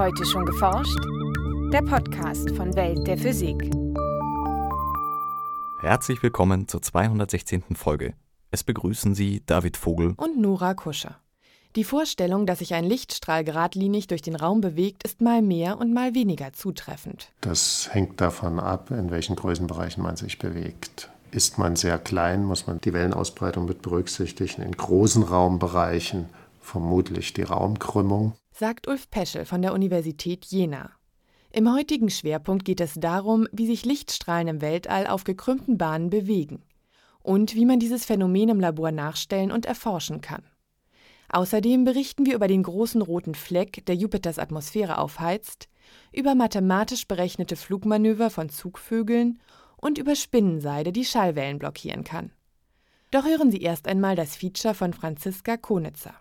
[0.00, 0.98] Heute schon geforscht?
[1.74, 3.70] Der Podcast von Welt der Physik.
[5.82, 7.74] Herzlich willkommen zur 216.
[7.74, 8.14] Folge.
[8.50, 11.20] Es begrüßen Sie David Vogel und Nora Kuscher.
[11.76, 15.92] Die Vorstellung, dass sich ein Lichtstrahl geradlinig durch den Raum bewegt, ist mal mehr und
[15.92, 17.30] mal weniger zutreffend.
[17.42, 21.10] Das hängt davon ab, in welchen Größenbereichen man sich bewegt.
[21.30, 24.62] Ist man sehr klein, muss man die Wellenausbreitung mit berücksichtigen.
[24.62, 26.30] In großen Raumbereichen
[26.62, 28.32] vermutlich die Raumkrümmung.
[28.52, 30.90] Sagt Ulf Peschel von der Universität Jena.
[31.52, 36.62] Im heutigen Schwerpunkt geht es darum, wie sich Lichtstrahlen im Weltall auf gekrümmten Bahnen bewegen
[37.22, 40.42] und wie man dieses Phänomen im Labor nachstellen und erforschen kann.
[41.28, 45.68] Außerdem berichten wir über den großen roten Fleck, der Jupiters Atmosphäre aufheizt,
[46.12, 49.40] über mathematisch berechnete Flugmanöver von Zugvögeln
[49.76, 52.32] und über Spinnenseide, die Schallwellen blockieren kann.
[53.10, 56.14] Doch hören Sie erst einmal das Feature von Franziska Konitzer.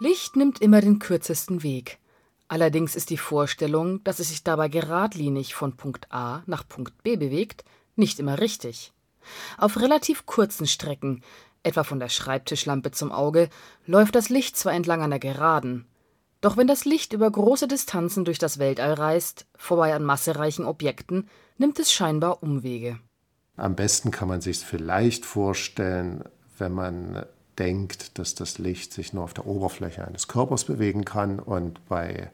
[0.00, 1.98] Licht nimmt immer den kürzesten Weg.
[2.46, 7.16] Allerdings ist die Vorstellung, dass es sich dabei geradlinig von Punkt A nach Punkt B
[7.16, 7.64] bewegt,
[7.96, 8.92] nicht immer richtig.
[9.58, 11.22] Auf relativ kurzen Strecken,
[11.64, 13.50] etwa von der Schreibtischlampe zum Auge,
[13.86, 15.86] läuft das Licht zwar entlang einer Geraden,
[16.40, 21.28] doch wenn das Licht über große Distanzen durch das Weltall reist, vorbei an massereichen Objekten,
[21.56, 23.00] nimmt es scheinbar Umwege.
[23.56, 26.22] Am besten kann man sich vielleicht vorstellen,
[26.56, 27.26] wenn man
[27.58, 32.30] denkt, dass das Licht sich nur auf der Oberfläche eines Körpers bewegen kann und bei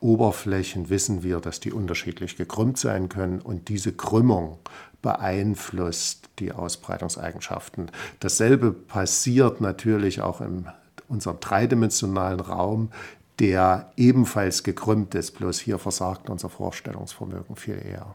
[0.00, 4.58] Oberflächen wissen wir, dass die unterschiedlich gekrümmt sein können und diese Krümmung
[5.00, 7.90] beeinflusst die Ausbreitungseigenschaften.
[8.20, 10.66] Dasselbe passiert natürlich auch in
[11.08, 12.90] unserem dreidimensionalen Raum,
[13.38, 18.14] der ebenfalls gekrümmt ist, bloß hier versagt unser Vorstellungsvermögen viel eher.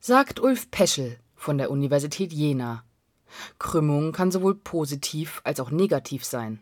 [0.00, 2.84] Sagt Ulf Peschel von der Universität Jena.
[3.58, 6.60] Krümmung kann sowohl positiv als auch negativ sein.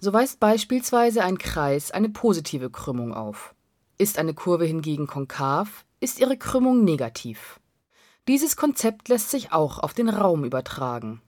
[0.00, 3.54] So weist beispielsweise ein Kreis eine positive Krümmung auf.
[3.98, 7.60] Ist eine Kurve hingegen konkav, ist ihre Krümmung negativ.
[8.28, 11.22] Dieses Konzept lässt sich auch auf den Raum übertragen.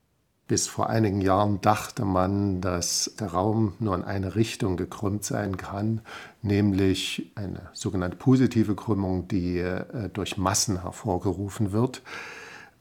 [0.49, 5.59] Bis vor einigen Jahren dachte man, dass der Raum nur in eine Richtung gekrümmt sein
[5.59, 6.01] kann,
[6.41, 12.03] nämlich eine sogenannte positive Krümmung, die äh, durch Massen hervorgerufen wird.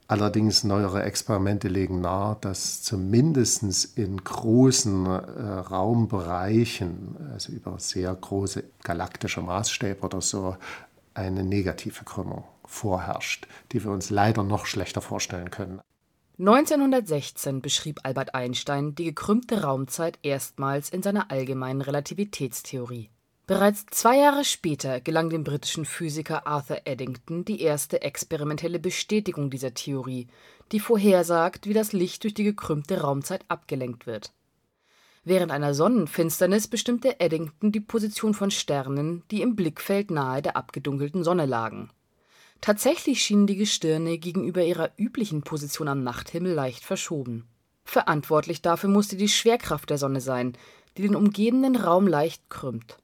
[0.10, 8.64] Allerdings neuere Experimente legen nahe, dass zumindest in großen äh, Raumbereichen, also über sehr große
[8.84, 10.56] galaktische Maßstäbe oder so,
[11.14, 15.82] eine negative Krümmung vorherrscht, die wir uns leider noch schlechter vorstellen können.
[16.40, 23.10] 1916 beschrieb Albert Einstein die gekrümmte Raumzeit erstmals in seiner allgemeinen Relativitätstheorie.
[23.48, 29.74] Bereits zwei Jahre später gelang dem britischen Physiker Arthur Eddington die erste experimentelle Bestätigung dieser
[29.74, 30.28] Theorie,
[30.74, 34.34] die vorhersagt, wie das Licht durch die gekrümmte Raumzeit abgelenkt wird.
[35.24, 41.24] Während einer Sonnenfinsternis bestimmte Eddington die Position von Sternen, die im Blickfeld nahe der abgedunkelten
[41.24, 41.90] Sonne lagen.
[42.60, 47.48] Tatsächlich schienen die Gestirne gegenüber ihrer üblichen Position am Nachthimmel leicht verschoben.
[47.86, 50.58] Verantwortlich dafür musste die Schwerkraft der Sonne sein,
[50.98, 52.98] die den umgebenden Raum leicht krümmt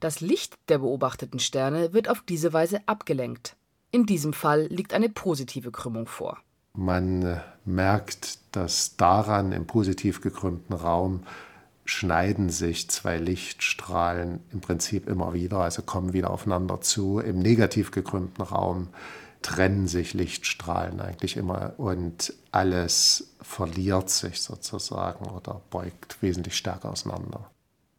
[0.00, 3.56] das Licht der beobachteten Sterne wird auf diese Weise abgelenkt.
[3.90, 6.38] In diesem Fall liegt eine positive Krümmung vor.
[6.74, 11.22] Man äh, merkt, dass daran im positiv gekrümmten Raum
[11.86, 17.20] schneiden sich zwei Lichtstrahlen im Prinzip immer wieder, also kommen wieder aufeinander zu.
[17.20, 18.88] Im negativ gekrümmten Raum
[19.40, 27.48] trennen sich Lichtstrahlen eigentlich immer und alles verliert sich sozusagen oder beugt wesentlich stärker auseinander.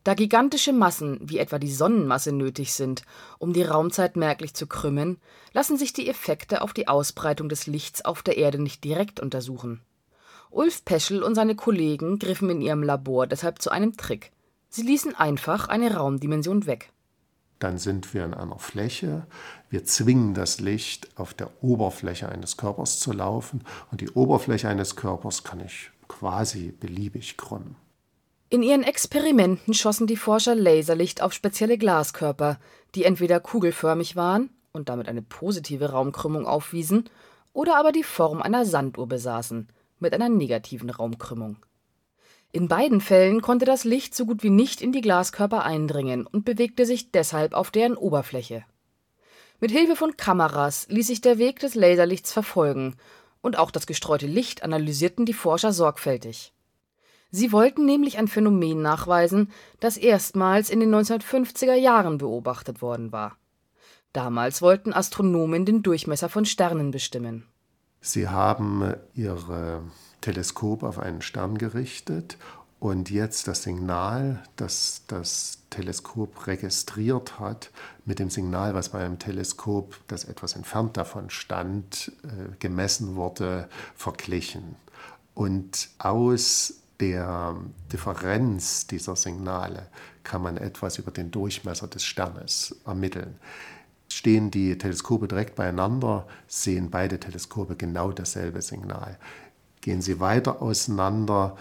[0.07, 3.03] Da gigantische Massen wie etwa die Sonnenmasse nötig sind,
[3.39, 5.17] um die Raumzeit merklich zu krümmen,
[5.51, 9.81] lassen sich die Effekte auf die Ausbreitung des Lichts auf der Erde nicht direkt untersuchen.
[10.49, 14.31] Ulf Peschel und seine Kollegen griffen in ihrem Labor deshalb zu einem Trick.
[14.69, 16.93] Sie ließen einfach eine Raumdimension weg.
[17.59, 19.27] Dann sind wir in einer Fläche,
[19.69, 24.95] wir zwingen das Licht auf der Oberfläche eines Körpers zu laufen und die Oberfläche eines
[24.95, 27.75] Körpers kann ich quasi beliebig krümmen.
[28.49, 32.59] In ihren Experimenten schossen die Forscher Laserlicht auf spezielle Glaskörper,
[32.95, 37.09] die entweder kugelförmig waren und damit eine positive Raumkrümmung aufwiesen
[37.51, 39.67] oder aber die Form einer Sanduhr besaßen,
[39.99, 41.57] mit einer negativen Raumkrümmung.
[42.53, 46.45] In beiden Fällen konnte das Licht so gut wie nicht in die Glaskörper eindringen und
[46.45, 48.63] bewegte sich deshalb auf deren Oberfläche.
[49.59, 52.95] Mit Hilfe von Kameras ließ sich der Weg des Laserlichts verfolgen,
[53.41, 56.53] und auch das gestreute Licht analysierten die Forscher sorgfältig.
[57.31, 63.37] Sie wollten nämlich ein Phänomen nachweisen, das erstmals in den 1950er Jahren beobachtet worden war.
[64.13, 67.45] Damals wollten Astronomen den Durchmesser von Sternen bestimmen.
[67.99, 69.81] Sie haben ihre
[70.21, 72.37] Teleskop auf einen Stern gerichtet
[72.79, 77.71] Und jetzt das Signal, das das Teleskop registriert hat,
[78.05, 83.67] mit dem Signal, was bei einem Teleskop, das etwas entfernt davon stand, äh, gemessen wurde,
[83.95, 84.75] verglichen.
[85.33, 87.55] Und aus der
[87.91, 89.87] Differenz dieser Signale
[90.23, 93.37] kann man etwas über den Durchmesser des Sternes ermitteln.
[94.09, 99.17] Stehen die Teleskope direkt beieinander, sehen beide Teleskope genau dasselbe Signal.
[99.81, 101.57] Gehen sie weiter auseinander,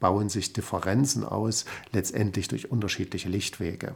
[0.00, 3.94] bauen sich Differenzen aus, letztendlich durch unterschiedliche Lichtwege.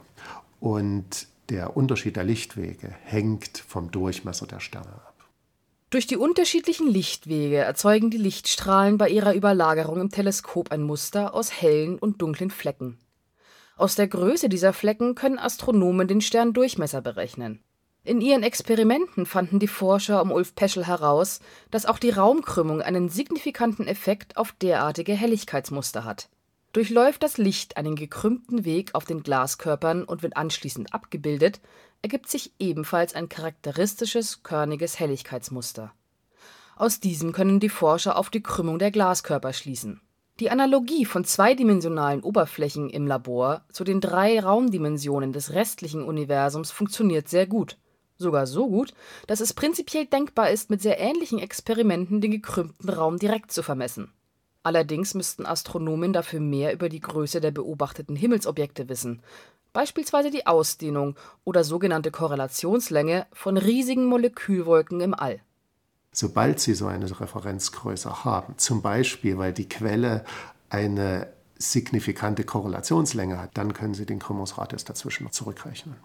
[0.61, 5.12] Und der Unterschied der Lichtwege hängt vom Durchmesser der Sterne ab.
[5.93, 11.53] Durch die unterschiedlichen Lichtwege erzeugen die Lichtstrahlen bei ihrer Überlagerung im Teleskop ein Muster aus
[11.53, 12.99] hellen und dunklen Flecken.
[13.77, 17.63] Aus der Größe dieser Flecken können Astronomen den Sterndurchmesser berechnen.
[18.05, 21.41] In ihren Experimenten fanden die Forscher um Ulf Peschel heraus,
[21.71, 26.31] dass auch die Raumkrümmung einen signifikanten Effekt auf derartige Helligkeitsmuster hat.
[26.73, 31.61] Durchläuft das Licht einen gekrümmten Weg auf den Glaskörpern und wird anschließend abgebildet,
[32.03, 35.93] ergibt sich ebenfalls ein charakteristisches körniges Helligkeitsmuster.
[36.77, 40.01] Aus diesem können die Forscher auf die Krümmung der Glaskörper schließen.
[40.41, 47.29] Die Analogie von zweidimensionalen Oberflächen im Labor zu den drei Raumdimensionen des restlichen Universums funktioniert
[47.29, 47.77] sehr gut
[48.23, 48.95] Sogar so gut,
[49.27, 54.13] dass es prinzipiell denkbar ist, mit sehr ähnlichen Experimenten den gekrümmten Raum direkt zu vermessen.
[54.63, 59.23] Allerdings müssten Astronomen dafür mehr über die Größe der beobachteten Himmelsobjekte wissen,
[59.73, 65.41] beispielsweise die Ausdehnung oder sogenannte Korrelationslänge von riesigen Molekülwolken im All.
[66.13, 70.25] Sobald Sie so eine Referenzgröße haben, zum Beispiel weil die Quelle
[70.69, 75.97] eine signifikante Korrelationslänge hat, dann können Sie den Krümmungsradius dazwischen zurückrechnen.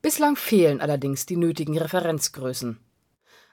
[0.00, 2.78] Bislang fehlen allerdings die nötigen Referenzgrößen.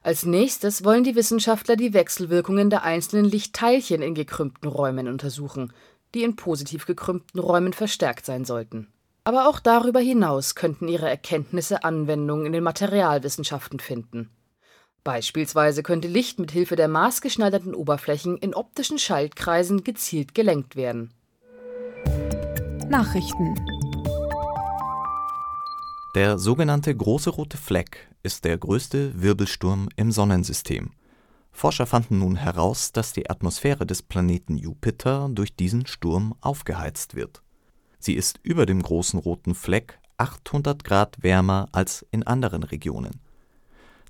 [0.04, 5.74] Als nächstes wollen die Wissenschaftler die Wechselwirkungen der einzelnen Lichtteilchen in gekrümmten Räumen untersuchen,
[6.14, 8.94] die in positiv gekrümmten Räumen verstärkt sein sollten.
[9.24, 14.30] Aber auch darüber hinaus könnten ihre Erkenntnisse Anwendung in den Materialwissenschaften finden.
[15.04, 21.12] Beispielsweise könnte Licht mit Hilfe der maßgeschneiderten Oberflächen in optischen Schaltkreisen gezielt gelenkt werden.
[22.90, 23.56] Nachrichten
[26.16, 30.92] der sogenannte Große Rote Fleck ist der größte Wirbelsturm im Sonnensystem.
[31.52, 37.43] Forscher fanden nun heraus, dass die Atmosphäre des Planeten Jupiter durch diesen Sturm aufgeheizt wird.
[38.04, 43.22] Sie ist über dem Großen Roten Fleck 800 Grad wärmer als in anderen Regionen.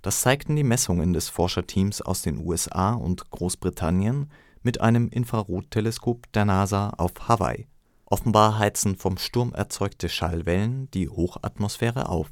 [0.02, 4.32] Das zeigten die Messungen des Forscherteams aus den USA und Großbritannien
[4.64, 7.68] mit einem Infrarotteleskop der NASA auf Hawaii
[8.14, 12.32] Offenbar heizen vom Sturm erzeugte Schallwellen die Hochatmosphäre auf.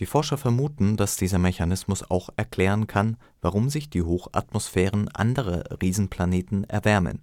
[0.00, 6.64] Die Forscher vermuten, dass dieser Mechanismus auch erklären kann, warum sich die Hochatmosphären anderer Riesenplaneten
[6.64, 7.22] erwärmen.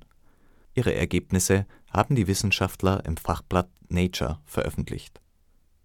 [0.78, 5.20] Ihre Ergebnisse haben die Wissenschaftler im Fachblatt Nature veröffentlicht.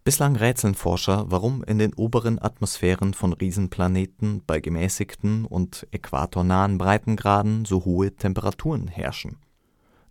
[0.05, 7.65] Bislang rätseln Forscher, warum in den oberen Atmosphären von Riesenplaneten bei gemäßigten und äquatornahen Breitengraden
[7.65, 9.39] so hohe Temperaturen herrschen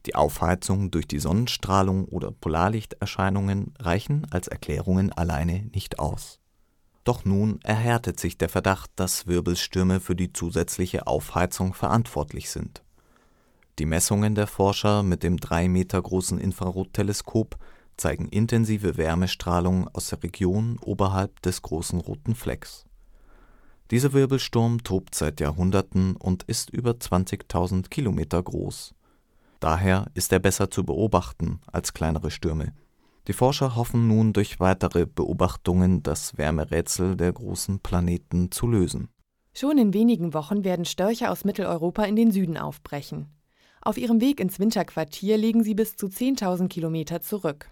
[0.05, 6.39] die Aufheizung durch die Sonnenstrahlung oder Polarlichterscheinungen reichen als Erklärungen alleine nicht aus.
[7.03, 12.83] Doch nun erhärtet sich der Verdacht, dass Wirbelstürme für die zusätzliche Aufheizung verantwortlich sind.
[13.81, 17.57] Die Messungen der Forscher mit dem drei Meter großen Infrarotteleskop
[17.97, 22.85] zeigen intensive Wärmestrahlung aus der Region oberhalb des großen roten Flecks.
[23.89, 28.93] Dieser Wirbelsturm tobt seit Jahrhunderten und ist über 20.000 Kilometer groß
[29.59, 32.73] Daher ist er besser zu beobachten als kleinere Stürme.
[33.27, 39.09] Die Forscher hoffen nun durch weitere Beobachtungen das Wärmerätsel der großen Planeten zu lösen.
[39.55, 43.40] Schon in wenigen Wochen werden Störche aus Mitteleuropa in den Süden aufbrechen.
[43.81, 47.71] Auf ihrem Weg ins Winterquartier legen sie bis zu 10.000 Kilometer zurück.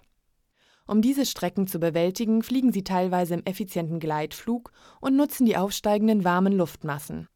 [0.86, 6.24] Um diese Strecken zu bewältigen, fliegen sie teilweise im effizienten Gleitflug und nutzen die aufsteigenden
[6.24, 7.28] warmen Luftmassen.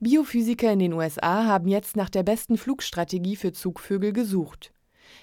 [0.00, 4.72] Biophysiker in den USA haben jetzt nach der besten Flugstrategie für Zugvögel gesucht.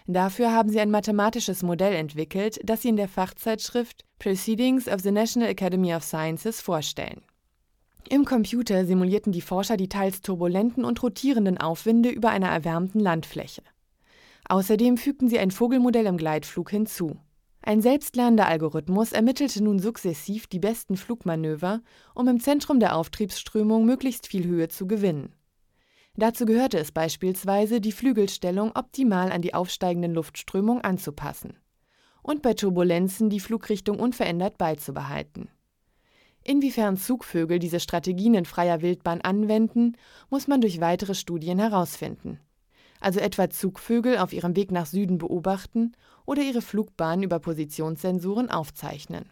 [0.06, 5.12] Dafür haben sie ein mathematisches Modell entwickelt, das sie in der Fachzeitschrift Proceedings of the
[5.12, 7.24] National Academy of Sciences vorstellen.
[8.10, 13.62] Im Computer simulierten die Forscher die teils turbulenten und rotierenden Aufwinde über einer erwärmten Landfläche.
[14.50, 17.18] Außerdem fügten sie ein Vogelmodell im Gleitflug hinzu.
[17.62, 21.82] Ein selbstlernender Algorithmus ermittelte nun sukzessiv die besten Flugmanöver,
[22.16, 25.36] um im Zentrum der Auftriebsströmung möglichst viel Höhe zu gewinnen.
[26.16, 31.54] Dazu gehörte es beispielsweise, die Flügelstellung optimal an die aufsteigenden Luftströmung anzupassen
[32.24, 35.50] und bei Turbulenzen die Flugrichtung unverändert beizubehalten.
[36.44, 39.96] Inwiefern Zugvögel diese Strategien in freier Wildbahn anwenden,
[40.30, 42.40] muss man durch weitere Studien herausfinden.
[43.02, 45.94] also etwa Zugvögel auf ihrem Weg nach Süden beobachten
[46.26, 49.26] oder ihre Flugbahn über Positionssensoren aufzeichnen.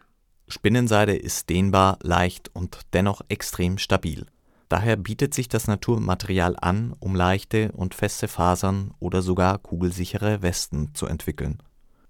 [0.47, 4.25] Spinnenseide ist dehnbar, leicht und dennoch extrem stabil.
[4.67, 10.93] Daher bietet sich das Naturmaterial an, um leichte und feste Fasern oder sogar kugelsichere Westen
[10.95, 11.61] zu entwickeln.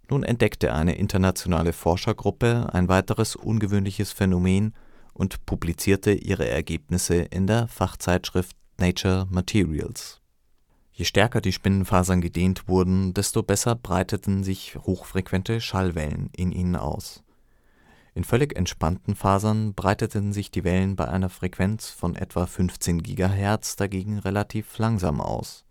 [0.10, 4.74] Nun entdeckte eine internationale Forschergruppe ein weiteres ungewöhnliches Phänomen
[5.20, 10.22] und publizierte ihre Ergebnisse in der Fachzeitschrift Nature Materials.
[10.94, 17.22] Je stärker die Spinnenfasern gedehnt wurden, desto besser breiteten sich hochfrequente Schallwellen in ihnen aus.
[18.14, 23.76] In völlig entspannten Fasern breiteten sich die Wellen bei einer Frequenz von etwa 15 GHz
[23.76, 25.66] dagegen relativ langsam aus.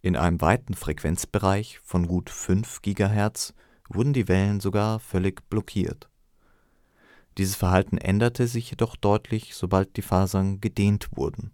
[0.00, 3.54] In einem weiten Frequenzbereich von gut 5 GHz
[3.88, 6.08] wurden die Wellen sogar völlig blockiert.
[7.38, 11.52] Dieses Verhalten änderte sich jedoch deutlich, sobald die Fasern gedehnt wurden.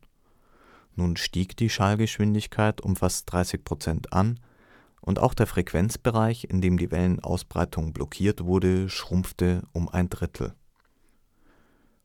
[0.97, 4.40] Nun stieg die Schallgeschwindigkeit um fast 30 Prozent an
[5.00, 10.54] und auch der Frequenzbereich, in dem die Wellenausbreitung blockiert wurde, schrumpfte um ein Drittel.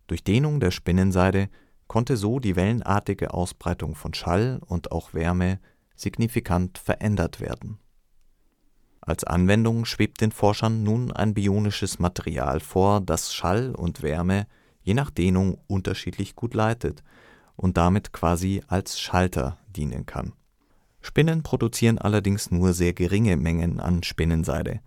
[0.05, 1.49] Durch Dehnung der Spinnenseide
[1.87, 5.59] konnte so die wellenartige Ausbreitung von Schall und auch Wärme
[5.95, 7.79] signifikant verändert werden.
[9.05, 14.47] Als Anwendung schwebt den Forschern nun ein bionisches Material vor, das Schall und Wärme
[14.81, 17.03] je nach Dehnung unterschiedlich gut leitet
[17.57, 20.33] und damit quasi als Schalter dienen kann.
[21.01, 24.79] Spinnen produzieren allerdings nur sehr geringe Mengen an Spinnenseide.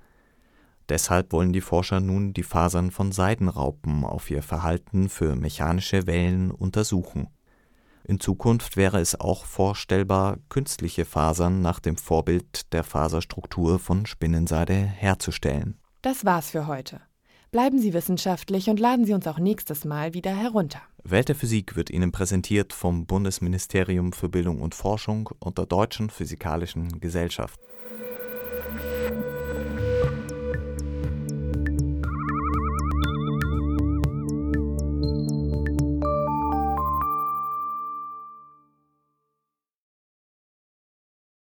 [0.88, 6.50] Deshalb wollen die Forscher nun die Fasern von Seidenraupen auf ihr Verhalten für mechanische Wellen
[6.50, 7.28] untersuchen.
[8.08, 14.75] In Zukunft wäre es auch vorstellbar, künstliche Fasern nach dem Vorbild der Faserstruktur von Spinnenseide
[14.75, 15.76] herzustellen.
[16.02, 17.00] Das war's für heute.
[17.50, 20.80] Bleiben Sie wissenschaftlich und laden Sie uns auch nächstes Mal wieder herunter.
[21.02, 26.08] Welt der Physik wird Ihnen präsentiert vom Bundesministerium für Bildung und Forschung und der Deutschen
[26.08, 27.58] Physikalischen Gesellschaft.